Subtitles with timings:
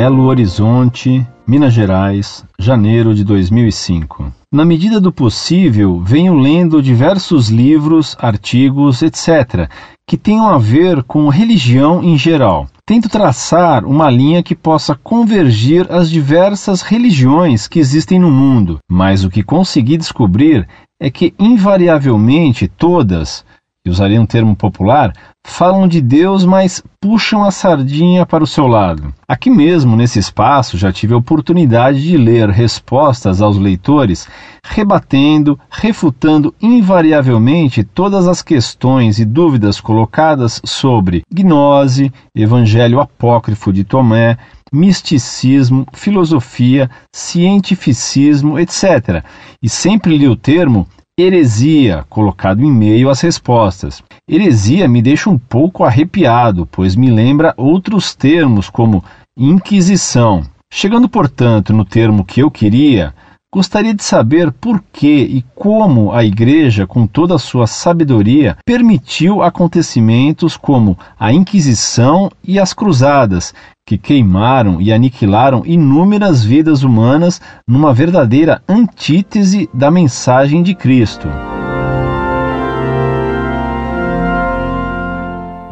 [0.00, 4.32] Belo Horizonte, Minas Gerais, janeiro de 2005.
[4.50, 9.68] Na medida do possível, venho lendo diversos livros, artigos, etc.,
[10.08, 12.66] que tenham a ver com religião em geral.
[12.86, 19.22] Tento traçar uma linha que possa convergir as diversas religiões que existem no mundo, mas
[19.22, 20.66] o que consegui descobrir
[20.98, 23.44] é que, invariavelmente, todas,
[23.84, 25.10] e usarei um termo popular,
[25.46, 29.14] falam de Deus, mas puxam a sardinha para o seu lado.
[29.26, 34.28] Aqui mesmo, nesse espaço, já tive a oportunidade de ler respostas aos leitores,
[34.62, 44.36] rebatendo, refutando invariavelmente todas as questões e dúvidas colocadas sobre gnose, evangelho apócrifo de Tomé,
[44.70, 49.24] misticismo, filosofia, cientificismo, etc.
[49.62, 50.86] E sempre li o termo
[51.20, 54.02] heresia colocado em meio às respostas.
[54.28, 59.04] Heresia me deixa um pouco arrepiado, pois me lembra outros termos como
[59.36, 60.42] inquisição.
[60.72, 63.12] Chegando, portanto, no termo que eu queria,
[63.52, 69.42] Gostaria de saber por que e como a Igreja, com toda a sua sabedoria, permitiu
[69.42, 73.52] acontecimentos como a Inquisição e as Cruzadas,
[73.84, 81.26] que queimaram e aniquilaram inúmeras vidas humanas numa verdadeira antítese da mensagem de Cristo.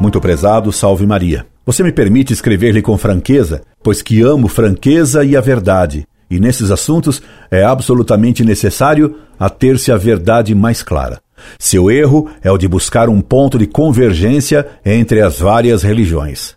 [0.00, 1.46] Muito prezado, salve Maria.
[1.64, 6.70] Você me permite escrever-lhe com franqueza, pois que amo franqueza e a verdade e nesses
[6.70, 11.20] assuntos é absolutamente necessário a ter-se a verdade mais clara.
[11.58, 16.56] Seu erro é o de buscar um ponto de convergência entre as várias religiões.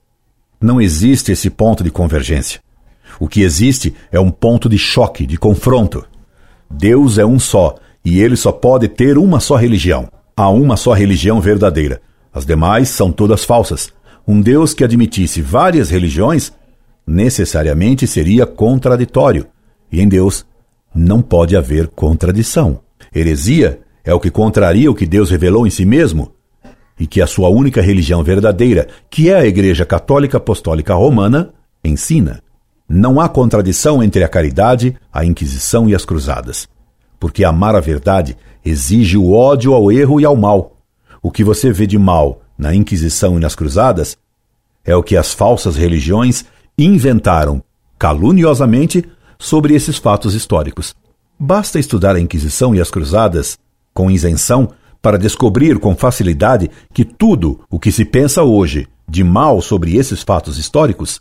[0.60, 2.60] Não existe esse ponto de convergência.
[3.20, 6.06] O que existe é um ponto de choque, de confronto.
[6.70, 10.10] Deus é um só e ele só pode ter uma só religião.
[10.36, 12.02] Há uma só religião verdadeira.
[12.34, 13.92] As demais são todas falsas.
[14.28, 16.52] Um Deus que admitisse várias religiões
[17.06, 19.48] necessariamente seria contraditório
[19.92, 20.46] e em Deus
[20.94, 22.80] não pode haver contradição.
[23.14, 26.32] Heresia é o que contraria o que Deus revelou em si mesmo
[27.00, 31.54] e que a sua única religião verdadeira, que é a Igreja Católica Apostólica Romana,
[31.84, 32.42] ensina.
[32.88, 36.68] Não há contradição entre a caridade, a Inquisição e as Cruzadas,
[37.20, 40.78] porque amar a verdade exige o ódio ao erro e ao mal.
[41.22, 44.18] O que você vê de mal na Inquisição e nas Cruzadas
[44.84, 46.46] é o que as falsas religiões
[46.78, 47.64] inventaram
[47.98, 49.06] caluniosamente
[49.42, 50.94] sobre esses fatos históricos.
[51.38, 53.58] Basta estudar a Inquisição e as Cruzadas
[53.92, 54.70] com isenção
[55.02, 60.22] para descobrir com facilidade que tudo o que se pensa hoje de mal sobre esses
[60.22, 61.20] fatos históricos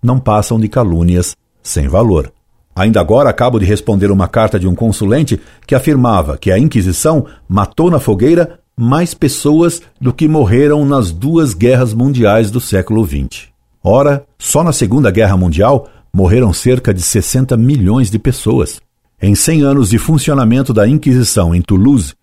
[0.00, 2.32] não passam de calúnias sem valor.
[2.74, 7.26] Ainda agora acabo de responder uma carta de um consulente que afirmava que a Inquisição
[7.48, 13.48] matou na fogueira mais pessoas do que morreram nas duas guerras mundiais do século XX.
[13.82, 18.80] Ora, só na Segunda Guerra Mundial morreram cerca de 60 milhões de pessoas.
[19.20, 22.14] Em 100 anos de funcionamento da Inquisição em Toulouse,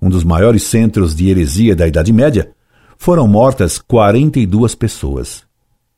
[0.00, 2.50] um dos maiores centros de heresia da Idade Média,
[2.96, 5.42] foram mortas 42 pessoas.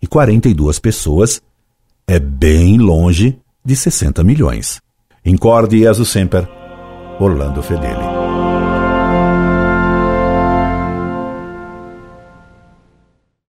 [0.02, 1.40] E 42 pessoas
[2.08, 4.82] é bem longe de 60 milhões.
[5.24, 6.48] Incorde Jesus Semper,
[7.20, 8.43] Orlando Fedeli.